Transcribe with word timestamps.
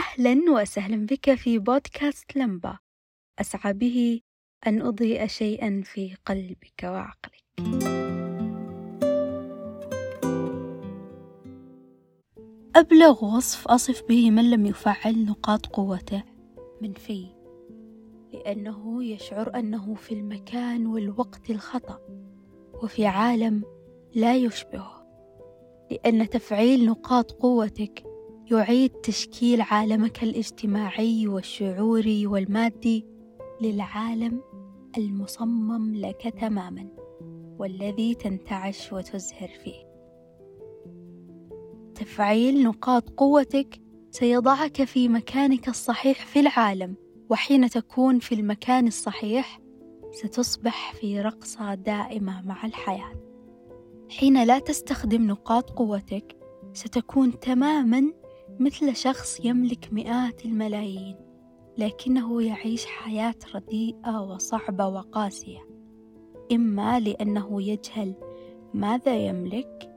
أهلا 0.00 0.52
وسهلا 0.52 1.06
بك 1.06 1.34
في 1.34 1.58
بودكاست 1.58 2.36
لمبة 2.36 2.78
أسعى 3.40 3.72
به 3.72 4.20
أن 4.66 4.82
أضيء 4.82 5.26
شيئا 5.26 5.82
في 5.84 6.16
قلبك 6.26 6.84
وعقلك. 6.84 7.44
أبلغ 12.76 13.24
وصف 13.24 13.68
أصف 13.68 14.02
به 14.08 14.30
من 14.30 14.50
لم 14.50 14.66
يفعل 14.66 15.24
نقاط 15.24 15.66
قوته. 15.66 16.22
منفي 16.82 17.26
لأنه 18.32 19.04
يشعر 19.04 19.58
أنه 19.58 19.94
في 19.94 20.14
المكان 20.14 20.86
والوقت 20.86 21.50
الخطأ 21.50 22.00
وفي 22.82 23.06
عالم 23.06 23.64
لا 24.14 24.36
يشبهه. 24.36 25.06
لأن 25.90 26.28
تفعيل 26.28 26.86
نقاط 26.86 27.32
قوتك 27.32 28.09
يعيد 28.50 28.90
تشكيل 28.90 29.60
عالمك 29.60 30.22
الاجتماعي 30.22 31.28
والشعوري 31.28 32.26
والمادي 32.26 33.06
للعالم 33.60 34.40
المصمم 34.98 35.94
لك 35.94 36.34
تماما 36.40 36.86
والذي 37.58 38.14
تنتعش 38.14 38.92
وتزهر 38.92 39.48
فيه. 39.64 39.90
تفعيل 41.94 42.62
نقاط 42.62 43.10
قوتك 43.10 43.80
سيضعك 44.10 44.84
في 44.84 45.08
مكانك 45.08 45.68
الصحيح 45.68 46.26
في 46.26 46.40
العالم 46.40 46.94
وحين 47.30 47.70
تكون 47.70 48.18
في 48.18 48.34
المكان 48.34 48.86
الصحيح 48.86 49.60
ستصبح 50.12 50.94
في 50.94 51.20
رقصة 51.20 51.74
دائمة 51.74 52.46
مع 52.46 52.66
الحياة. 52.66 53.12
حين 54.10 54.44
لا 54.44 54.58
تستخدم 54.58 55.26
نقاط 55.26 55.70
قوتك 55.70 56.36
ستكون 56.74 57.40
تماما 57.40 58.19
مثل 58.60 58.96
شخص 58.96 59.44
يملك 59.44 59.88
مئات 59.92 60.44
الملايين 60.44 61.16
لكنه 61.78 62.42
يعيش 62.42 62.86
حياة 62.86 63.34
رديئة 63.54 64.20
وصعبة 64.20 64.86
وقاسية. 64.86 65.58
إما 66.52 67.00
لأنه 67.00 67.62
يجهل 67.62 68.14
ماذا 68.74 69.16
يملك 69.16 69.90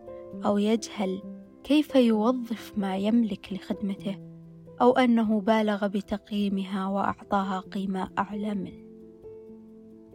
أو 0.45 0.57
يجهل 0.57 1.21
كيف 1.63 1.95
يوظف 1.95 2.73
ما 2.77 2.97
يملك 2.97 3.53
لخدمته 3.53 4.19
أو 4.81 4.91
أنه 4.91 5.41
بالغ 5.41 5.87
بتقييمها 5.87 6.87
وأعطاها 6.87 7.59
قيمة 7.59 8.09
أعلى 8.17 8.55
منه. 8.55 8.83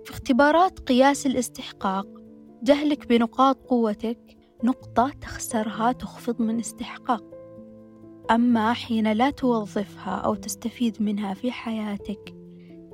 في 0.04 0.10
اختبارات 0.10 0.78
قياس 0.78 1.26
الاستحقاق 1.26 2.06
جهلك 2.62 3.08
بنقاط 3.08 3.62
قوتك 3.66 4.36
نقطة 4.64 5.08
تخسرها 5.20 5.92
تخفض 5.92 6.42
من 6.42 6.58
استحقاق. 6.58 7.37
أما 8.30 8.72
حين 8.72 9.12
لا 9.12 9.30
توظفها 9.30 10.14
أو 10.14 10.34
تستفيد 10.34 11.02
منها 11.02 11.34
في 11.34 11.50
حياتك 11.50 12.34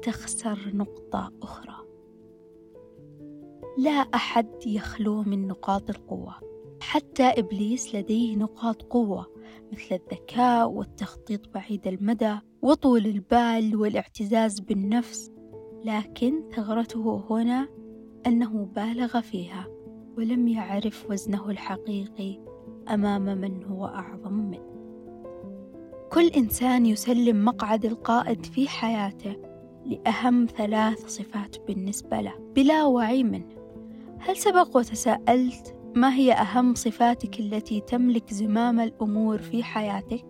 تخسر 0.03 0.59
نقطة 0.75 1.33
أخرى. 1.43 1.77
لا 3.79 3.91
أحد 3.91 4.49
يخلو 4.67 5.23
من 5.23 5.47
نقاط 5.47 5.91
القوة. 5.91 6.35
حتى 6.81 7.23
إبليس 7.23 7.95
لديه 7.95 8.37
نقاط 8.37 8.83
قوة 8.83 9.27
مثل 9.73 9.95
الذكاء 9.95 10.71
والتخطيط 10.71 11.49
بعيد 11.55 11.87
المدى 11.87 12.39
وطول 12.63 13.07
البال 13.07 13.77
والاعتزاز 13.77 14.61
بالنفس. 14.61 15.31
لكن 15.85 16.51
ثغرته 16.51 17.25
هنا 17.31 17.69
أنه 18.27 18.65
بالغ 18.77 19.21
فيها 19.21 19.67
ولم 20.17 20.49
يعرف 20.49 21.11
وزنه 21.11 21.51
الحقيقي 21.51 22.41
أمام 22.89 23.39
من 23.39 23.65
هو 23.65 23.87
أعظم 23.87 24.33
منه. 24.33 24.74
كل 26.15 26.27
إنسان 26.27 26.87
يسلم 26.87 27.45
مقعد 27.45 27.85
القائد 27.85 28.47
في 28.47 28.69
حياته 28.69 29.37
لأهم 29.87 30.47
ثلاث 30.57 31.07
صفات 31.07 31.57
بالنسبة 31.67 32.21
له 32.21 32.33
بلا 32.57 32.85
وعي 32.85 33.23
منه 33.23 33.57
هل 34.19 34.37
سبق 34.37 34.77
وتساءلت 34.77 35.77
ما 35.95 36.15
هي 36.15 36.33
أهم 36.33 36.75
صفاتك 36.75 37.41
التي 37.41 37.81
تملك 37.81 38.35
زمام 38.35 38.81
الأمور 38.81 39.39
في 39.39 39.63
حياتك؟ 39.63 40.27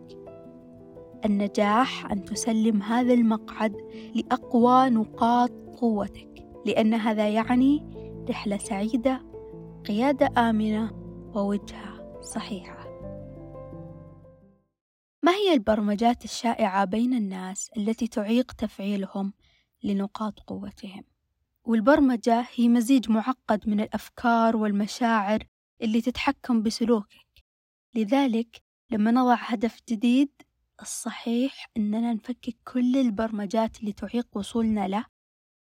النجاح 1.24 2.10
أن 2.10 2.24
تسلم 2.24 2.82
هذا 2.82 3.14
المقعد 3.14 3.76
لأقوى 4.14 4.90
نقاط 4.90 5.50
قوتك 5.76 6.46
لأن 6.66 6.94
هذا 6.94 7.28
يعني 7.28 7.82
رحلة 8.30 8.58
سعيدة 8.58 9.22
قيادة 9.88 10.50
آمنة 10.50 10.90
ووجهة 11.34 12.20
صحيحة 12.22 12.83
ما 15.24 15.32
هي 15.32 15.54
البرمجات 15.54 16.24
الشائعة 16.24 16.84
بين 16.84 17.14
الناس 17.14 17.70
التي 17.76 18.06
تعيق 18.06 18.52
تفعيلهم 18.52 19.32
لنقاط 19.82 20.40
قوتهم؟ 20.40 21.04
والبرمجة 21.64 22.46
هي 22.54 22.68
مزيج 22.68 23.10
معقد 23.10 23.68
من 23.68 23.80
الأفكار 23.80 24.56
والمشاعر 24.56 25.44
اللي 25.82 26.00
تتحكم 26.00 26.62
بسلوكك 26.62 27.44
لذلك 27.94 28.62
لما 28.90 29.10
نضع 29.10 29.34
هدف 29.34 29.80
جديد 29.88 30.30
الصحيح 30.82 31.70
أننا 31.76 32.12
نفكك 32.12 32.56
كل 32.72 32.96
البرمجات 32.96 33.80
اللي 33.80 33.92
تعيق 33.92 34.26
وصولنا 34.32 34.88
له 34.88 35.04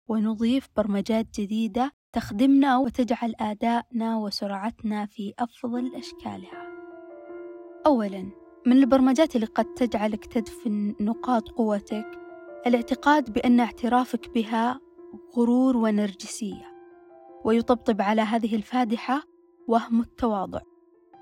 ونضيف 0.07 0.69
برمجات 0.75 1.39
جديدة 1.39 1.91
تخدمنا 2.13 2.77
وتجعل 2.77 3.35
آدائنا 3.39 4.17
وسرعتنا 4.17 5.05
في 5.05 5.33
أفضل 5.39 5.95
أشكالها 5.95 6.67
أولاً 7.85 8.40
من 8.65 8.77
البرمجات 8.77 9.35
اللي 9.35 9.45
قد 9.45 9.65
تجعلك 9.73 10.25
تدفن 10.25 10.95
نقاط 10.99 11.49
قوتك 11.49 12.05
الاعتقاد 12.67 13.33
بأن 13.33 13.59
اعترافك 13.59 14.29
بها 14.29 14.79
غرور 15.37 15.77
ونرجسية 15.77 16.71
ويطبطب 17.45 18.01
على 18.01 18.21
هذه 18.21 18.55
الفادحة 18.55 19.23
وهم 19.67 20.01
التواضع. 20.01 20.59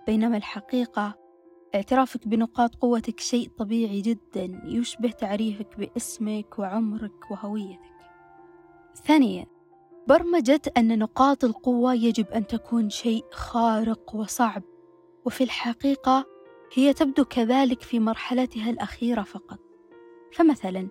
بينما 0.07 0.37
الحقيقة 0.37 1.15
اعترافك 1.75 2.27
بنقاط 2.27 2.75
قوتك 2.75 3.19
شيء 3.19 3.49
طبيعي 3.57 4.01
جدا 4.01 4.61
يشبه 4.65 5.11
تعريفك 5.11 5.79
باسمك 5.79 6.59
وعمرك 6.59 7.31
وهويتك. 7.31 7.79
ثانيا 9.05 9.45
برمجة 10.07 10.61
أن 10.77 10.99
نقاط 10.99 11.43
القوة 11.43 11.93
يجب 11.93 12.27
أن 12.27 12.47
تكون 12.47 12.89
شيء 12.89 13.25
خارق 13.31 14.15
وصعب 14.15 14.63
وفي 15.25 15.43
الحقيقة 15.43 16.38
هي 16.73 16.93
تبدو 16.93 17.25
كذلك 17.25 17.81
في 17.81 17.99
مرحلتها 17.99 18.69
الأخيرة 18.69 19.21
فقط. 19.21 19.59
فمثلا 20.33 20.87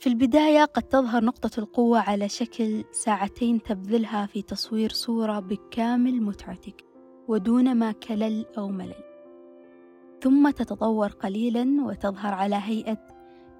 في 0.00 0.06
البداية 0.06 0.64
قد 0.64 0.82
تظهر 0.82 1.24
نقطة 1.24 1.60
القوة 1.60 1.98
على 1.98 2.28
شكل 2.28 2.84
ساعتين 2.90 3.62
تبذلها 3.62 4.26
في 4.26 4.42
تصوير 4.42 4.90
صورة 4.90 5.40
بكامل 5.40 6.22
متعتك 6.22 6.84
ودون 7.28 7.74
ما 7.74 7.92
كلل 7.92 8.46
أو 8.58 8.68
ملل. 8.68 9.04
ثم 10.22 10.50
تتطور 10.50 11.08
قليلا 11.08 11.84
وتظهر 11.84 12.34
على 12.34 12.56
هيئة 12.62 12.98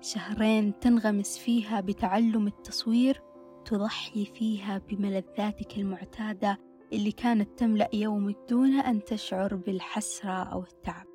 شهرين 0.01 0.79
تنغمس 0.79 1.39
فيها 1.39 1.81
بتعلم 1.81 2.47
التصوير 2.47 3.23
تضحي 3.65 4.25
فيها 4.25 4.83
بملذاتك 4.89 5.77
المعتادة 5.77 6.59
اللي 6.93 7.13
كانت 7.13 7.59
تملأ 7.59 7.89
يومك 7.93 8.37
دون 8.51 8.81
أن 8.81 9.05
تشعر 9.05 9.55
بالحسرة 9.55 10.33
أو 10.33 10.63
التعب. 10.63 11.06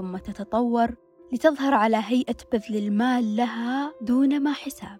ثم 0.00 0.16
تتطور 0.16 0.94
لتظهر 1.32 1.74
على 1.74 1.96
هيئة 2.06 2.36
بذل 2.52 2.76
المال 2.76 3.36
لها 3.36 3.92
دون 4.02 4.42
ما 4.42 4.52
حساب. 4.52 4.98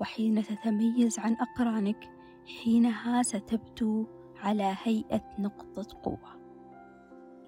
وحين 0.00 0.42
تتميز 0.42 1.18
عن 1.18 1.36
أقرانك 1.40 2.10
حينها 2.46 3.22
ستبدو 3.22 4.06
على 4.36 4.76
هيئة 4.82 5.22
نقطة 5.38 6.00
قوة. 6.02 6.38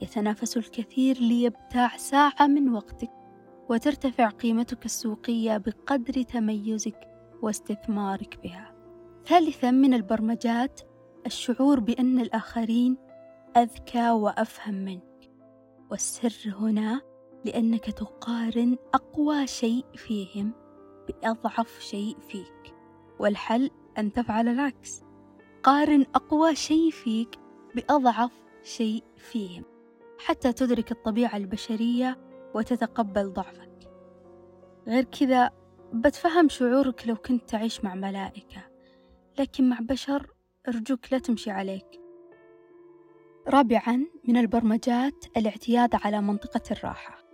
يتنافس 0.03 0.57
الكثير 0.57 1.19
ليبتاع 1.19 1.97
ساعة 1.97 2.47
من 2.47 2.75
وقتك 2.75 3.11
وترتفع 3.69 4.29
قيمتك 4.29 4.85
السوقية 4.85 5.57
بقدر 5.57 6.23
تميزك 6.23 7.09
واستثمارك 7.43 8.39
بها. 8.43 8.75
ثالثا 9.27 9.71
من 9.71 9.95
البرمجات 9.95 10.81
الشعور 11.27 11.81
بأن 11.81 12.21
الآخرين 12.21 12.97
أذكى 13.57 14.11
وأفهم 14.11 14.75
منك. 14.75 15.10
والسر 15.91 16.55
هنا 16.55 17.01
لأنك 17.45 17.91
تقارن 17.91 18.77
أقوى 18.95 19.47
شيء 19.47 19.85
فيهم 19.95 20.53
بأضعف 21.09 21.81
شيء 21.81 22.17
فيك 22.29 22.75
والحل 23.19 23.71
أن 23.99 24.13
تفعل 24.13 24.49
العكس. 24.49 25.03
قارن 25.63 26.07
أقوى 26.15 26.55
شيء 26.55 26.91
فيك 26.91 27.39
بأضعف 27.75 28.31
شيء 28.63 29.05
فيهم 29.17 29.65
حتى 30.19 30.53
تدرك 30.53 30.93
الطبيعة 30.93 31.37
البشرية 31.37 32.19
وتتقبل 32.55 33.33
ضعفك. 33.33 33.91
غير 34.87 35.05
كذا 35.05 35.51
بتفهم 35.93 36.49
شعورك 36.49 37.09
لو 37.09 37.17
كنت 37.17 37.49
تعيش 37.49 37.85
مع 37.85 37.95
ملائكة 37.95 38.63
لكن 39.39 39.69
مع 39.69 39.79
بشر 39.81 40.35
أرجوك 40.69 41.13
لا 41.13 41.19
تمشي 41.19 41.51
عليك. 41.51 42.00
رابعا 43.49 44.07
من 44.25 44.37
البرمجات 44.37 45.25
الاعتياد 45.37 45.95
على 45.95 46.21
منطقة 46.21 46.63
الراحة. 46.71 47.25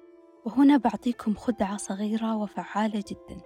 وهنا 0.45 0.77
بعطيكم 0.77 1.35
خدعة 1.35 1.77
صغيرة 1.77 2.37
وفعالة 2.37 3.05
جدا. 3.09 3.41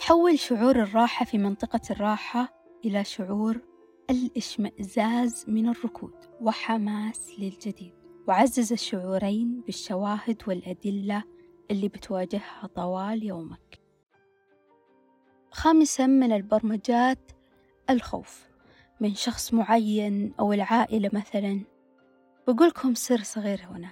حول 0.00 0.38
شعور 0.38 0.76
الراحة 0.76 1.24
في 1.24 1.38
منطقة 1.38 1.80
الراحة 1.90 2.52
إلى 2.84 3.04
شعور 3.04 3.60
الإشمئزاز 4.10 5.44
من 5.48 5.68
الركود 5.68 6.14
وحماس 6.40 7.30
للجديد. 7.38 7.94
وعزز 8.28 8.72
الشعورين 8.72 9.60
بالشواهد 9.66 10.42
والأدلة 10.46 11.24
اللي 11.70 11.88
بتواجهها 11.88 12.66
طوال 12.74 13.22
يومك. 13.22 13.80
خامسا 15.50 16.06
من 16.06 16.32
البرمجات 16.32 17.32
الخوف 17.90 18.48
من 19.00 19.14
شخص 19.14 19.54
معين 19.54 20.34
أو 20.40 20.52
العائلة 20.52 21.10
مثلا. 21.12 21.71
بقولكم 22.48 22.94
سر 22.94 23.22
صغير 23.22 23.60
هنا. 23.64 23.90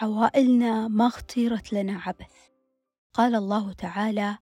عوائلنا 0.00 0.88
ما 0.88 1.06
اختيرت 1.06 1.72
لنا 1.72 2.00
عبث. 2.06 2.48
قال 3.14 3.34
الله 3.34 3.72
تعالى 3.72 4.38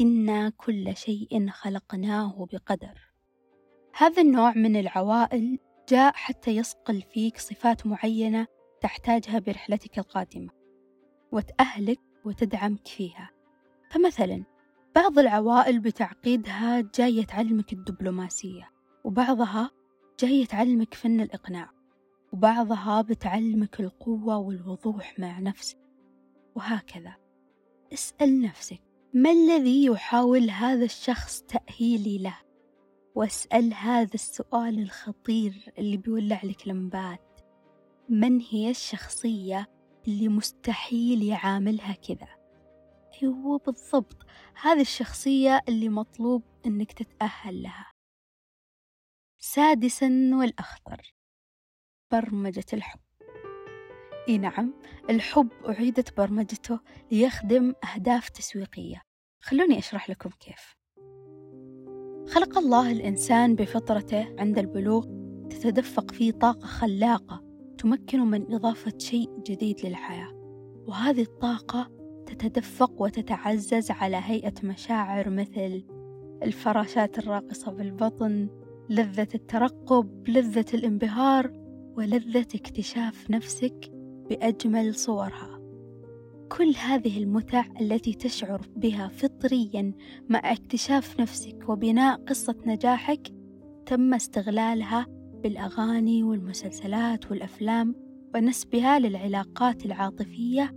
إنا 0.00 0.48
كل 0.48 0.96
شيء 0.96 1.48
خلقناه 1.50 2.48
بقدر. 2.52 3.12
هذا 3.96 4.22
النوع 4.22 4.52
من 4.52 4.76
العوائل 4.76 5.58
جاء 5.88 6.12
حتى 6.14 6.56
يصقل 6.56 7.02
فيك 7.02 7.38
صفات 7.38 7.86
معينة 7.86 8.46
تحتاجها 8.80 9.38
برحلتك 9.38 9.98
القادمة. 9.98 10.50
وتأهلك 11.32 12.00
وتدعمك 12.24 12.88
فيها. 12.88 13.30
فمثلا 13.90 14.44
بعض 14.94 15.18
العوائل 15.18 15.80
بتعقيدها 15.80 16.80
جاية 16.94 17.24
تعلمك 17.24 17.72
الدبلوماسية 17.72 18.70
وبعضها 19.04 19.70
جاية 20.20 20.46
تعلمك 20.46 20.94
فن 20.94 21.20
الإقناع. 21.20 21.81
وبعضها 22.32 23.02
بتعلمك 23.02 23.80
القوة 23.80 24.38
والوضوح 24.38 25.18
مع 25.18 25.38
نفسك. 25.40 25.78
وهكذا. 26.54 27.16
اسأل 27.92 28.40
نفسك 28.40 28.80
ما 29.14 29.30
الذي 29.30 29.84
يحاول 29.84 30.50
هذا 30.50 30.84
الشخص 30.84 31.42
تأهيلي 31.42 32.18
له؟ 32.18 32.38
واسأل 33.14 33.74
هذا 33.74 34.14
السؤال 34.14 34.82
الخطير 34.82 35.72
اللي 35.78 35.96
بيولع 35.96 36.40
لك 36.44 36.68
لمبات. 36.68 37.40
من 38.08 38.40
هي 38.40 38.70
الشخصية 38.70 39.66
اللي 40.08 40.28
مستحيل 40.28 41.22
يعاملها 41.22 41.92
كذا؟ 41.92 42.28
أيوة 43.22 43.58
بالضبط 43.58 44.26
هذه 44.62 44.80
الشخصية 44.80 45.60
اللي 45.68 45.88
مطلوب 45.88 46.42
أنك 46.66 46.92
تتأهل 46.92 47.62
لها. 47.62 47.92
سادسا 49.38 50.30
والأخطر. 50.32 51.14
برمجة 52.12 52.64
الحب. 52.72 53.00
إي 54.28 54.38
نعم 54.38 54.74
الحب 55.10 55.48
أعيدت 55.68 56.16
برمجته 56.16 56.80
ليخدم 57.10 57.72
أهداف 57.94 58.28
تسويقية. 58.28 59.02
خلوني 59.40 59.78
أشرح 59.78 60.10
لكم 60.10 60.30
كيف. 60.30 60.76
خلق 62.34 62.58
الله 62.58 62.92
الإنسان 62.92 63.54
بفطرته 63.54 64.34
عند 64.38 64.58
البلوغ 64.58 65.06
تتدفق 65.50 66.10
فيه 66.10 66.32
طاقة 66.32 66.66
خلاقة 66.66 67.44
تمكنه 67.78 68.24
من 68.24 68.54
إضافة 68.54 68.92
شيء 68.98 69.38
جديد 69.46 69.86
للحياة. 69.86 70.32
وهذه 70.86 71.22
الطاقة 71.22 71.90
تتدفق 72.26 73.02
وتتعزز 73.02 73.90
على 73.90 74.16
هيئة 74.16 74.54
مشاعر 74.64 75.30
مثل 75.30 75.84
الفراشات 76.42 77.18
الراقصة 77.18 77.72
بالبطن 77.72 78.48
لذة 78.90 79.28
الترقب 79.34 80.28
لذة 80.28 80.66
الانبهار 80.74 81.61
ولذة 81.96 82.46
اكتشاف 82.54 83.30
نفسك 83.30 83.90
بأجمل 84.30 84.94
صورها. 84.94 85.62
كل 86.58 86.74
هذه 86.86 87.22
المتع 87.22 87.64
التي 87.80 88.14
تشعر 88.14 88.60
بها 88.76 89.08
فطريا 89.08 89.92
مع 90.28 90.52
اكتشاف 90.52 91.20
نفسك 91.20 91.68
وبناء 91.68 92.16
قصة 92.16 92.56
نجاحك 92.66 93.28
تم 93.86 94.14
استغلالها 94.14 95.06
بالأغاني 95.42 96.22
والمسلسلات 96.22 97.30
والأفلام 97.30 97.94
ونسبها 98.34 98.98
للعلاقات 98.98 99.86
العاطفية 99.86 100.72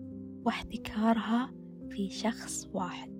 واحتكارها 0.46 1.52
في 1.90 2.10
شخص 2.10 2.68
واحد. 2.74 3.16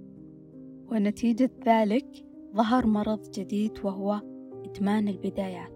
ونتيجة 0.92 1.52
ذلك 1.66 2.26
ظهر 2.56 2.88
مرض 2.88 3.32
جديد 3.32 3.72
وهو 3.84 4.22
إدمان 4.66 5.08
البدايات. 5.08 5.75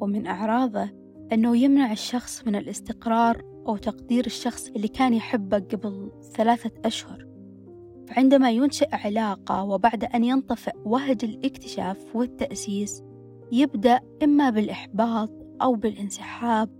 ومن 0.00 0.26
أعراضه 0.26 0.90
أنه 1.32 1.56
يمنع 1.56 1.92
الشخص 1.92 2.46
من 2.46 2.56
الاستقرار 2.56 3.42
أو 3.68 3.76
تقدير 3.76 4.26
الشخص 4.26 4.68
اللي 4.68 4.88
كان 4.88 5.14
يحبك 5.14 5.74
قبل 5.74 6.10
ثلاثة 6.34 6.70
أشهر. 6.84 7.26
فعندما 8.08 8.50
ينشئ 8.50 8.88
علاقة 8.92 9.64
وبعد 9.64 10.04
أن 10.04 10.24
ينطفئ 10.24 10.72
وهج 10.84 11.24
الاكتشاف 11.24 12.16
والتأسيس 12.16 13.02
يبدأ 13.52 14.00
إما 14.22 14.50
بالإحباط 14.50 15.30
أو 15.62 15.74
بالانسحاب 15.74 16.70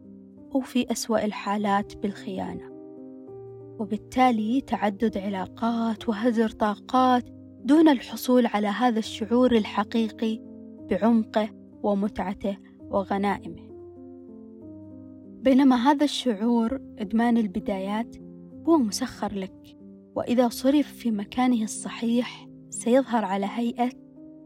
أو 0.55 0.61
في 0.61 0.93
أسوأ 0.93 1.25
الحالات 1.25 1.97
بالخيانة. 1.97 2.71
وبالتالي 3.81 4.61
تعدد 4.61 5.19
علاقات 5.19 6.09
وهزر 6.09 6.51
طاقات 6.51 7.25
دون 7.65 7.89
الحصول 7.89 8.47
على 8.47 8.67
هذا 8.67 8.99
الشعور 8.99 9.53
الحقيقي 9.53 10.41
بعمقه 10.91 11.49
ومتعته. 11.83 12.57
وغنائمه 12.91 13.67
بينما 15.43 15.77
هذا 15.77 16.05
الشعور 16.05 16.81
إدمان 16.99 17.37
البدايات 17.37 18.17
هو 18.69 18.79
مسخر 18.79 19.35
لك 19.35 19.77
وإذا 20.15 20.49
صرف 20.49 20.93
في 20.93 21.11
مكانه 21.11 21.63
الصحيح 21.65 22.49
سيظهر 22.71 23.25
على 23.25 23.47
هيئة 23.51 23.91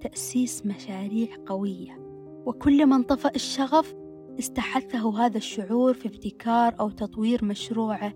تأسيس 0.01 0.67
مشاريع 0.67 1.29
قوية. 1.47 1.99
وكلما 2.47 2.97
انطفأ 2.97 3.31
الشغف 3.35 3.95
استحثه 4.39 5.27
هذا 5.27 5.37
الشعور 5.37 5.95
في 5.95 6.09
ابتكار 6.09 6.75
أو 6.81 6.91
تطوير 6.91 7.45
مشروعه 7.45 8.15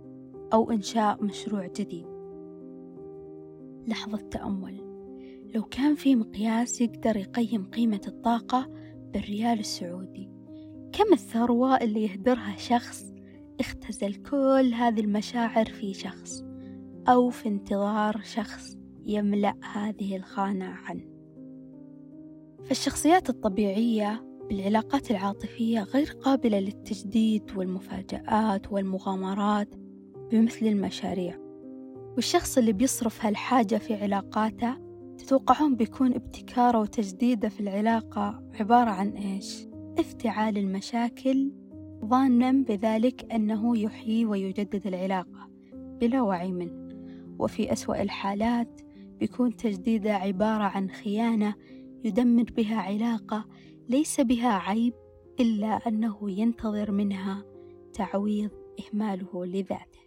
أو 0.53 0.71
إنشاء 0.71 1.25
مشروع 1.25 1.67
جديد. 1.67 2.07
لحظة 3.87 4.19
تأمل. 4.19 4.85
لو 5.55 5.63
كان 5.63 5.95
في 5.95 6.17
مقياس 6.17 6.81
يقدر 6.81 7.17
يقيم 7.17 7.65
قيمة 7.65 8.01
الطاقة 8.09 8.71
بالريال 9.15 9.59
السعودي. 9.59 10.31
كم 10.93 11.13
الثروة 11.13 11.77
اللي 11.77 12.05
يهدرها 12.05 12.57
شخص؟ 12.57 13.13
اختزل 13.61 14.15
كل 14.15 14.73
هذه 14.75 15.01
المشاعر 15.01 15.65
في 15.65 15.95
شخص 15.95 16.45
أو 17.09 17.31
في 17.31 17.49
انتظار 17.49 18.21
شخص 18.25 18.79
يملأ 19.07 19.55
هذه 19.75 20.17
الخانة 20.17 20.65
عنه. 20.65 21.15
فالشخصيات 22.65 23.31
الطبيعية 23.31 24.25
بالعلاقات 24.49 25.11
العاطفية 25.11 25.81
غير 25.81 26.07
قابلة 26.07 26.61
للتجديد 26.61 27.57
والمفاجآت 27.57 28.73
والمغامرات 28.73 29.75
بمثل 30.31 30.67
المشاريع. 30.67 31.39
والشخص 32.15 32.59
اللي 32.59 32.73
بيصرف 32.73 33.27
هالحاجة 33.27 33.77
في 33.77 33.95
علاقاته 33.95 34.84
تتوقعون 35.19 35.77
بيكون 35.77 36.15
ابتكاره 36.15 36.81
وتجديده 36.81 37.49
في 37.49 37.61
العلاقة 37.61 38.43
عبارة 38.61 38.91
عن 38.91 39.09
إيش؟ 39.09 39.67
افتعال 39.99 40.59
المشاكل 40.59 41.53
ظانا 42.05 42.53
بذلك 42.53 43.33
أنه 43.33 43.79
يحيي 43.79 44.25
ويجدد 44.27 44.87
العلاقة 44.87 45.51
بلا 46.01 46.23
وعي 46.23 46.53
منه. 46.53 46.85
وفي 47.39 47.73
أسوأ 47.73 48.03
الحالات 48.03 48.81
بيكون 49.19 49.57
تجديده 49.57 50.15
عبارة 50.15 50.63
عن 50.63 50.91
خيانة 50.91 51.55
يدمر 52.05 52.45
بها 52.57 52.77
علاقة 52.77 53.45
ليس 53.89 54.21
بها 54.21 54.53
عيب 54.53 54.95
إلا 55.41 55.67
أنه 55.69 56.31
ينتظر 56.31 56.91
منها 56.91 57.45
تعويض 57.93 58.51
إهماله 58.81 59.47
لذاته. 59.47 60.05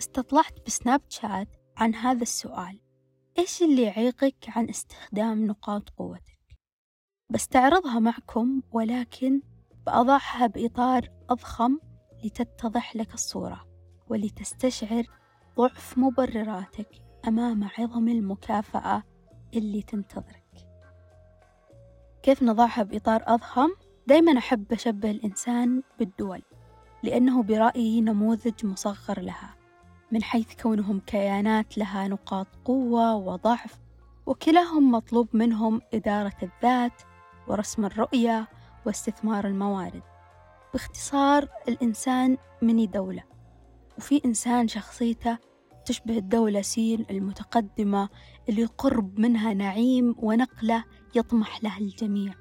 استطلعت 0.00 0.66
بسناب 0.66 1.00
شات 1.08 1.48
عن 1.76 1.94
هذا 1.94 2.22
السؤال. 2.22 2.80
إيش 3.40 3.62
اللي 3.62 3.82
يعيقك 3.82 4.34
عن 4.48 4.68
استخدام 4.68 5.46
نقاط 5.46 5.88
قوتك؟ 5.88 6.40
بستعرضها 7.30 7.98
معكم 7.98 8.62
ولكن 8.72 9.42
بأضعها 9.86 10.46
بإطار 10.46 11.08
أضخم 11.30 11.78
لتتضح 12.24 12.96
لك 12.96 13.14
الصورة 13.14 13.66
ولتستشعر 14.08 15.04
ضعف 15.56 15.98
مبرراتك 15.98 16.88
أمام 17.28 17.68
عظم 17.78 18.08
المكافأة 18.08 19.02
اللي 19.54 19.82
تنتظرك 19.82 20.68
كيف 22.22 22.42
نضعها 22.42 22.82
بإطار 22.82 23.22
أضخم؟ 23.26 23.68
دايما 24.06 24.38
أحب 24.38 24.72
أشبه 24.72 25.10
الإنسان 25.10 25.82
بالدول 25.98 26.42
لأنه 27.02 27.42
برأيي 27.42 28.00
نموذج 28.00 28.66
مصغر 28.66 29.20
لها 29.20 29.59
من 30.12 30.22
حيث 30.22 30.62
كونهم 30.62 31.00
كيانات 31.00 31.78
لها 31.78 32.08
نقاط 32.08 32.46
قوة 32.64 33.14
وضعف 33.14 33.80
وكلاهم 34.26 34.90
مطلوب 34.90 35.28
منهم 35.32 35.80
إدارة 35.94 36.36
الذات 36.42 37.02
ورسم 37.48 37.84
الرؤية 37.84 38.48
واستثمار 38.86 39.46
الموارد. 39.46 40.02
باختصار 40.72 41.48
الإنسان 41.68 42.36
مني 42.62 42.86
دولة 42.86 43.22
وفي 43.98 44.20
إنسان 44.24 44.68
شخصيته 44.68 45.38
تشبه 45.84 46.18
الدولة 46.18 46.62
سين 46.62 47.06
المتقدمة 47.10 48.08
اللي 48.48 48.64
قرب 48.64 49.18
منها 49.18 49.54
نعيم 49.54 50.14
ونقلة 50.18 50.84
يطمح 51.14 51.62
له 51.64 51.78
الجميع. 51.78 52.34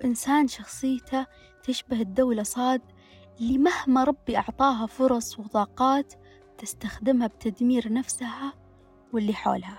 وإنسان 0.00 0.48
شخصيته 0.48 1.26
تشبه 1.62 2.00
الدولة 2.00 2.42
صاد 2.42 2.82
اللي 3.40 3.58
مهما 3.58 4.04
ربي 4.04 4.36
أعطاها 4.36 4.86
فرص 4.86 5.38
وطاقات 5.38 6.14
تستخدمها 6.60 7.26
بتدمير 7.26 7.92
نفسها 7.92 8.52
واللي 9.12 9.34
حولها. 9.34 9.78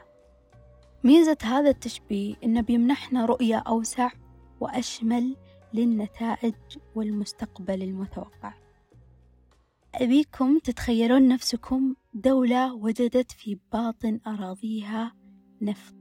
ميزة 1.03 1.37
هذا 1.43 1.69
التشبيه 1.69 2.35
إنه 2.43 2.61
بيمنحنا 2.61 3.25
رؤية 3.25 3.57
أوسع 3.57 4.11
وأشمل 4.59 5.35
للنتائج 5.73 6.53
والمستقبل 6.95 7.83
المتوقع. 7.83 8.53
أبيكم 9.95 10.59
تتخيلون 10.59 11.27
نفسكم 11.27 11.95
دولة 12.13 12.73
وجدت 12.73 13.31
في 13.31 13.59
باطن 13.73 14.19
أراضيها 14.27 15.13
نفط. 15.61 15.95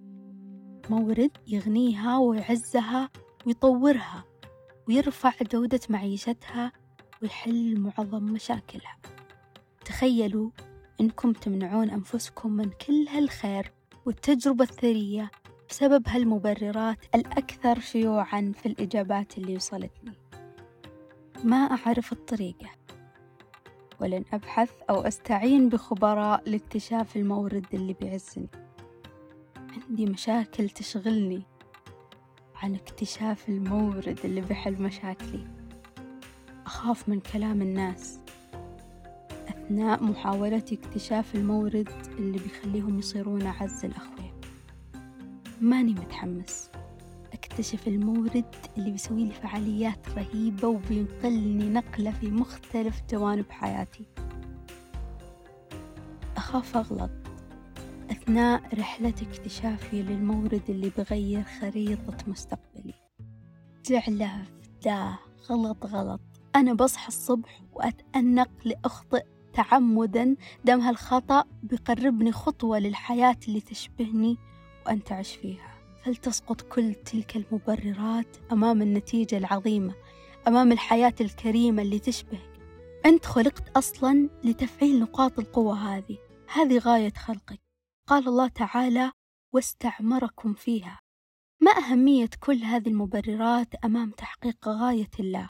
مورد 0.91 1.31
يغنيها 1.47 2.19
ويعزها 2.19 3.11
ويطورها 3.47 4.25
ويرفع 4.89 5.33
جودة 5.53 5.81
معيشتها 5.89 6.73
ويحل 7.23 7.81
معظم 7.81 8.23
مشاكلها. 8.25 8.99
تخيلوا 9.85 10.51
إنكم 11.01 11.33
تمنعون 11.33 11.91
أنفسكم 11.91 12.53
من 12.53 12.71
كل 12.71 13.09
هالخير 13.09 13.73
والتجربة 14.07 14.65
الثرية 14.65 15.31
بسبب 15.71 16.03
هالمبررات 16.09 16.99
الأكثر 17.15 17.81
شيوعًا 17.81 18.53
في 18.57 18.67
الإجابات 18.67 19.39
اللي 19.39 19.57
وصلتني. 19.57 20.13
ما 21.45 21.57
أعرف 21.57 22.13
الطريقة. 22.13 22.71
ولن 24.01 24.25
أبحث 24.33 24.71
أو 24.91 25.01
أستعين 25.01 25.69
بخبراء 25.69 26.51
لاكتشاف 26.51 27.17
المورد 27.17 27.67
اللي 27.75 27.93
بيعزني. 27.93 28.49
عندي 29.57 30.07
مشاكل 30.07 30.71
تشغلني 30.71 31.43
عن 32.55 32.75
اكتشاف 32.75 33.49
المورد 33.49 34.19
اللي 34.25 34.41
بيحل 34.41 34.83
مشاكلي. 34.83 35.47
أخاف 36.67 37.09
من 37.09 37.21
كلام 37.21 37.63
الناس. 37.63 38.21
أثناء 39.71 40.05
محاولتي 40.05 40.75
اكتشاف 40.75 41.35
المورد 41.35 41.89
اللي 42.19 42.39
بيخليهم 42.39 42.99
يصيرون 42.99 43.43
أعز 43.43 43.85
الأخوين 43.85 44.33
ماني 45.61 45.93
متحمس. 45.93 46.71
أكتشف 47.33 47.89
المورد 47.89 48.45
اللي 48.79 48.91
بيسوي 48.91 49.25
لي 49.25 49.33
فعاليات 49.33 50.09
رهيبة 50.09 50.69
وبينقلني 50.69 51.71
نقلة 51.71 52.11
في 52.11 52.31
مختلف 52.31 53.03
جوانب 53.11 53.51
حياتي. 53.51 54.07
أخاف 56.37 56.77
أغلط. 56.77 57.11
أثناء 58.11 58.79
رحلة 58.79 59.15
اكتشافي 59.23 60.03
للمورد 60.03 60.63
اللي 60.69 60.93
بغير 60.99 61.43
خريطة 61.61 62.17
مستقبلي. 62.27 62.95
جعله 63.87 64.45
ده 64.85 65.19
غلط 65.51 65.87
غلط. 65.87 66.21
أنا 66.57 66.75
بصحى 66.75 67.09
الصبح 67.09 67.63
وأتأنق 67.73 68.51
لأخطئ 68.65 69.25
تعمدا 69.53 70.37
دام 70.65 70.81
هالخطأ 70.81 71.45
بيقربني 71.63 72.33
خطوة 72.33 72.79
للحياة 72.79 73.37
اللي 73.49 73.61
تشبهني 73.61 74.39
وأنتعش 74.87 75.37
فيها. 75.37 75.75
فلتسقط 76.05 76.61
كل 76.61 76.95
تلك 76.95 77.37
المبررات 77.37 78.37
أمام 78.53 78.83
النتيجة 78.83 79.39
العظيمة 79.39 79.95
أمام 80.49 80.73
الحياة 80.73 81.15
الكريمة 81.21 81.83
اللي 81.83 81.99
تشبهك. 81.99 82.51
أنت 83.07 83.27
خلقت 83.27 83.69
أصلا 83.77 84.29
لتفعيل 84.45 85.01
نقاط 85.01 85.39
القوة 85.39 85.75
هذه. 85.75 86.19
هذه 86.53 86.79
غاية 86.79 87.13
خلقك. 87.13 87.61
قال 88.09 88.29
الله 88.29 88.49
تعالى 88.49 89.13
واستعمركم 89.55 90.55
فيها. 90.55 90.99
ما 91.63 91.71
أهمية 91.71 92.31
كل 92.41 92.57
هذه 92.57 92.89
المبررات 92.89 93.75
أمام 93.85 94.11
تحقيق 94.11 94.69
غاية 94.69 95.11
الله؟ 95.21 95.49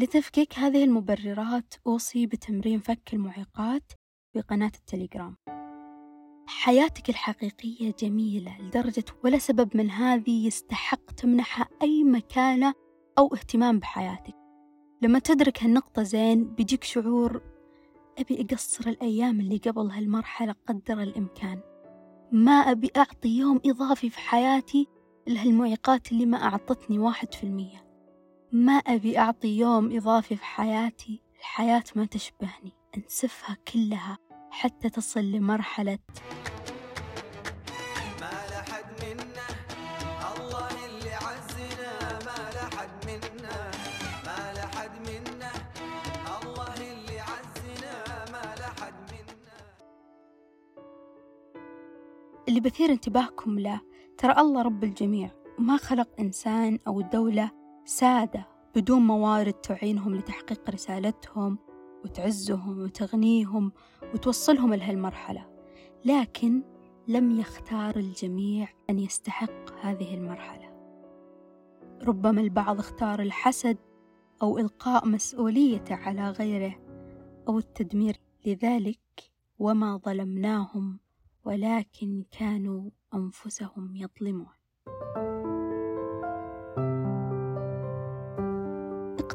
لتفكيك 0.00 0.58
هذه 0.58 0.84
المبررات 0.84 1.74
أوصي 1.86 2.26
بتمرين 2.26 2.80
فك 2.80 3.14
المعيقات 3.14 3.92
بقناة 4.34 4.72
التليجرام. 4.74 5.36
حياتك 6.46 7.08
الحقيقية 7.10 7.94
جميلة 7.98 8.60
لدرجة 8.60 9.04
ولا 9.24 9.38
سبب 9.38 9.76
من 9.76 9.90
هذه 9.90 10.46
يستحق 10.46 11.10
تمنحها 11.10 11.68
أي 11.82 12.04
مكانة 12.04 12.74
أو 13.18 13.34
اهتمام 13.34 13.78
بحياتك. 13.78 14.34
لما 15.02 15.18
تدرك 15.18 15.62
هالنقطة 15.62 16.02
زين 16.02 16.44
بيجيك 16.44 16.84
شعور 16.84 17.42
أبي 18.18 18.40
أقصر 18.40 18.90
الأيام 18.90 19.40
اللي 19.40 19.56
قبل 19.56 19.90
هالمرحلة 19.90 20.54
قدر 20.66 21.02
الإمكان. 21.02 21.60
ما 22.32 22.52
أبي 22.52 22.90
أعطي 22.96 23.28
يوم 23.28 23.60
إضافي 23.66 24.10
في 24.10 24.18
حياتي 24.18 24.86
لهالمعيقات 25.26 26.12
اللي 26.12 26.26
ما 26.26 26.42
أعطتني 26.42 26.98
واحد 26.98 27.34
في 27.34 27.44
المية. 27.44 27.89
ما 28.52 28.72
أبي 28.72 29.18
أعطي 29.18 29.58
يوم 29.58 29.96
إضافي 29.96 30.36
في 30.36 30.44
حياتي. 30.44 31.22
الحياة 31.38 31.84
ما 31.96 32.04
تشبهني. 32.06 32.72
أنسفها 32.96 33.56
كلها 33.72 34.18
حتى 34.50 34.90
تصل 34.90 35.20
لمرحلة 35.20 35.98
ما 38.20 38.30
لحد 38.50 38.84
منا. 39.02 39.46
الله 40.36 40.86
اللي 40.86 41.14
عزنا. 41.14 42.18
ما 42.26 42.50
لحد 42.54 43.06
منا. 43.06 43.70
ما 44.26 44.52
لحد 44.56 44.90
منا. 45.08 45.52
الله 46.42 46.74
اللي 46.74 47.20
عزنا. 47.20 47.94
ما 48.32 48.54
لحد 48.58 49.12
منا. 49.12 49.60
اللي 52.48 52.60
بثير 52.60 52.90
انتباهكم 52.90 53.58
له 53.58 53.80
ترى 54.18 54.40
الله 54.40 54.62
رب 54.62 54.84
الجميع. 54.84 55.30
ما 55.58 55.76
خلق 55.76 56.08
إنسان 56.20 56.78
أو 56.86 57.00
دولة 57.00 57.59
سادة 57.90 58.46
بدون 58.76 59.02
موارد 59.02 59.52
تعينهم 59.52 60.14
لتحقيق 60.14 60.70
رسالتهم 60.70 61.58
وتعزهم 62.04 62.82
وتغنيهم 62.82 63.72
وتوصلهم 64.14 64.74
لهالمرحلة 64.74 65.48
لكن 66.04 66.62
لم 67.08 67.30
يختار 67.30 67.96
الجميع 67.96 68.68
أن 68.90 68.98
يستحق 68.98 69.72
هذه 69.80 70.14
المرحلة. 70.14 70.70
ربما 72.02 72.40
البعض 72.40 72.78
اختار 72.78 73.22
الحسد 73.22 73.78
أو 74.42 74.58
إلقاء 74.58 75.08
مسؤوليته 75.08 75.94
على 75.94 76.30
غيره 76.30 76.74
أو 77.48 77.58
التدمير 77.58 78.16
لذلك 78.46 79.32
وما 79.58 79.96
ظلمناهم 79.96 80.98
ولكن 81.44 82.24
كانوا 82.30 82.90
أنفسهم 83.14 83.96
يظلمون. 83.96 84.60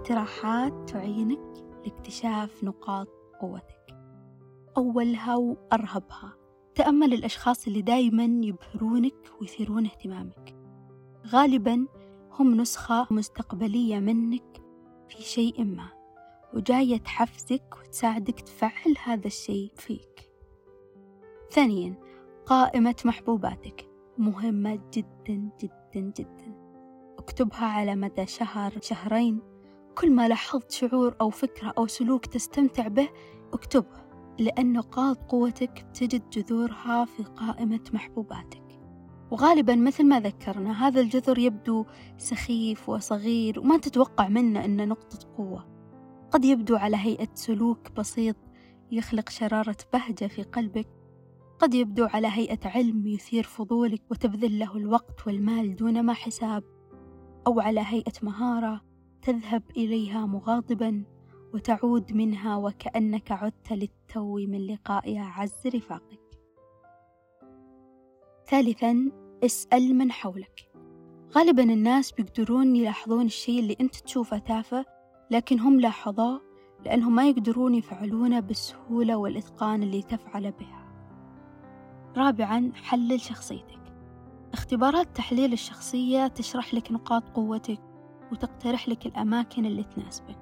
اقتراحات 0.05 0.89
تعينك 0.89 1.39
لاكتشاف 1.85 2.63
نقاط 2.63 3.07
قوتك. 3.41 3.97
أولها 4.77 5.35
وأرهبها. 5.35 6.37
تأمل 6.75 7.13
الأشخاص 7.13 7.67
اللي 7.67 7.81
دايما 7.81 8.45
يبهرونك 8.45 9.31
ويثيرون 9.41 9.85
اهتمامك. 9.85 10.55
غالبا 11.27 11.87
هم 12.31 12.61
نسخة 12.61 13.07
مستقبلية 13.11 13.99
منك 13.99 14.61
في 15.07 15.21
شيء 15.21 15.63
ما 15.63 15.89
وجاية 16.53 16.97
تحفزك 16.97 17.77
وتساعدك 17.79 18.39
تفعل 18.39 18.95
هذا 19.03 19.27
الشيء 19.27 19.71
فيك. 19.75 20.31
ثانيا 21.51 21.95
قائمة 22.45 22.95
محبوباتك. 23.05 23.89
مهمة 24.17 24.79
جدا 24.93 25.49
جدا 25.61 26.13
جدا. 26.17 26.55
اكتبها 27.17 27.65
على 27.65 27.95
مدى 27.95 28.25
شهر 28.25 28.73
شهرين 28.81 29.54
كل 29.95 30.11
ما 30.11 30.27
لاحظت 30.27 30.71
شعور 30.71 31.15
أو 31.21 31.29
فكرة 31.29 31.73
أو 31.77 31.87
سلوك 31.87 32.25
تستمتع 32.25 32.87
به 32.87 33.09
اكتبه 33.53 34.05
لأن 34.39 34.73
نقاط 34.73 35.17
قوتك 35.17 35.85
تجد 35.93 36.29
جذورها 36.29 37.05
في 37.05 37.23
قائمة 37.23 37.79
محبوباتك. 37.93 38.63
وغالبا 39.31 39.75
مثل 39.75 40.05
ما 40.05 40.19
ذكرنا 40.19 40.87
هذا 40.87 41.01
الجذر 41.01 41.37
يبدو 41.37 41.85
سخيف 42.17 42.89
وصغير 42.89 43.59
وما 43.59 43.77
تتوقع 43.77 44.27
منه 44.27 44.65
أنه 44.65 44.85
نقطة 44.85 45.27
قوة. 45.37 45.65
قد 46.31 46.45
يبدو 46.45 46.75
على 46.75 46.97
هيئة 46.97 47.29
سلوك 47.33 47.91
بسيط 47.91 48.35
يخلق 48.91 49.29
شرارة 49.29 49.77
بهجة 49.93 50.27
في 50.27 50.43
قلبك. 50.43 50.87
قد 51.59 51.73
يبدو 51.73 52.05
على 52.05 52.27
هيئة 52.27 52.67
علم 52.67 53.07
يثير 53.07 53.43
فضولك 53.43 54.01
وتبذل 54.11 54.59
له 54.59 54.77
الوقت 54.77 55.27
والمال 55.27 55.75
دون 55.75 56.03
ما 56.03 56.13
حساب. 56.13 56.63
أو 57.47 57.59
على 57.59 57.81
هيئة 57.85 58.13
مهارة 58.21 58.84
تذهب 59.25 59.63
إليها 59.77 60.25
مغاضبا 60.25 61.03
وتعود 61.53 62.13
منها 62.13 62.55
وكأنك 62.55 63.31
عدت 63.31 63.71
للتو 63.71 64.35
من 64.35 64.67
لقاء 64.67 65.17
أعز 65.17 65.67
رفاقك. 65.67 66.39
ثالثا 68.47 69.11
اسأل 69.43 69.95
من 69.95 70.11
حولك. 70.11 70.71
غالبا 71.35 71.63
الناس 71.63 72.11
بيقدرون 72.11 72.75
يلاحظون 72.75 73.25
الشيء 73.25 73.59
اللي 73.59 73.75
أنت 73.81 73.95
تشوفه 73.95 74.37
تافه 74.37 74.85
لكن 75.31 75.59
هم 75.59 75.79
لاحظوه 75.79 76.41
لأنهم 76.85 77.15
ما 77.15 77.29
يقدرون 77.29 77.75
يفعلونه 77.75 78.39
بالسهولة 78.39 79.15
والإتقان 79.15 79.83
اللي 79.83 80.01
تفعل 80.01 80.51
بها. 80.51 80.85
رابعا 82.17 82.71
حلل 82.75 83.21
شخصيتك. 83.21 83.93
اختبارات 84.53 85.15
تحليل 85.15 85.53
الشخصية 85.53 86.27
تشرح 86.27 86.73
لك 86.73 86.91
نقاط 86.91 87.29
قوتك 87.29 87.94
وتقترح 88.31 88.89
لك 88.89 89.05
الأماكن 89.05 89.65
اللي 89.65 89.83
تناسبك 89.83 90.37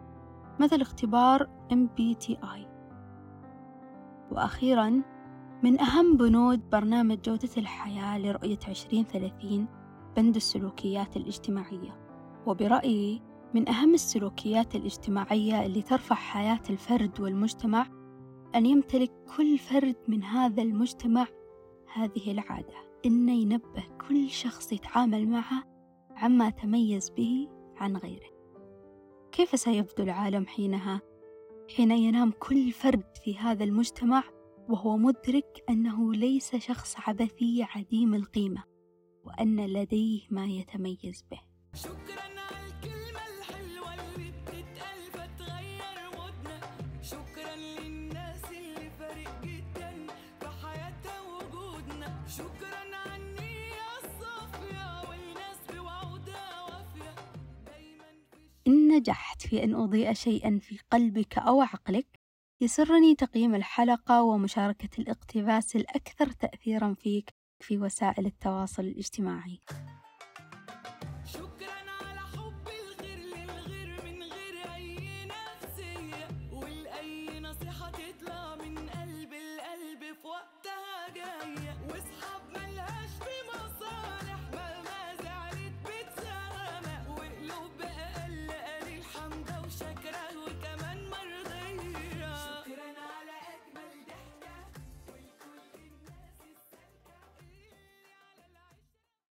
مثل 0.60 0.82
اختبار 0.82 1.50
MBTI 1.72 2.60
وأخيرا 4.32 5.04
من 5.64 5.82
أهم 5.82 6.18
بنود 6.18 6.70
برنامج 6.70 7.22
جودة 7.22 7.50
الحياة 7.58 8.20
لرؤية 8.20 8.60
2030 8.68 9.68
بند 10.18 10.36
السلوكيات 10.36 11.18
الاجتماعية. 11.18 12.00
وبرأيي 12.48 13.22
من 13.54 13.70
أهم 13.70 13.94
السلوكيات 13.94 14.76
الاجتماعية 14.76 15.66
اللي 15.66 15.82
ترفع 15.82 16.16
حياة 16.16 16.62
الفرد 16.70 17.20
والمجتمع 17.20 17.86
أن 18.56 18.66
يمتلك 18.66 19.12
كل 19.38 19.58
فرد 19.58 19.96
من 20.08 20.24
هذا 20.24 20.62
المجتمع 20.62 21.26
هذه 21.94 22.32
العادة. 22.32 22.74
إنه 23.06 23.32
ينبه 23.32 23.84
كل 24.08 24.30
شخص 24.30 24.74
يتعامل 24.74 25.28
معه 25.30 25.64
عما 26.16 26.50
تميز 26.50 27.10
به 27.10 27.48
عن 27.78 27.98
غيره. 27.98 28.30
كيف 29.32 29.60
سيبدو 29.60 30.04
العالم 30.04 30.48
حينها؟ 30.48 31.02
حين 31.76 31.92
ينام 31.92 32.32
كل 32.32 32.72
فرد 32.72 33.18
في 33.24 33.38
هذا 33.38 33.64
المجتمع 33.64 34.24
وهو 34.70 34.98
مدرك 34.98 35.64
أنه 35.70 36.14
ليس 36.14 36.56
شخص 36.56 36.96
عبثي 37.00 37.64
عديم 37.64 38.14
القيمة 38.14 38.64
وأن 39.24 39.66
لديه 39.66 40.22
ما 40.30 40.46
يتميز 40.46 41.26
به. 41.32 41.42
شكرا 41.74 42.33
نجحت 58.94 59.42
في 59.42 59.64
أن 59.64 59.76
أضيء 59.76 60.14
شيئا 60.14 60.60
في 60.62 60.80
قلبك 60.92 61.38
أو 61.38 61.62
عقلك 61.62 62.08
يسرني 62.62 63.16
تقييم 63.16 63.56
الحلقة 63.56 64.24
ومشاركة 64.24 65.02
الاقتباس 65.02 65.76
الأكثر 65.76 66.32
تأثيرا 66.32 66.94
فيك 66.94 67.30
في 67.60 67.78
وسائل 67.78 68.26
التواصل 68.26 68.84
الاجتماعي. 68.84 69.60